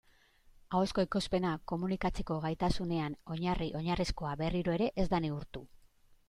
Ahozko 0.77 1.03
ekoizpena, 1.07 1.51
komunikatzeko 1.71 2.37
gaitasunean 2.45 3.19
oinarri-oinarrizkoa, 3.37 4.33
berriro 4.43 4.75
ere 4.79 4.89
ez 5.05 5.07
da 5.15 5.23
neurtu. 5.29 5.65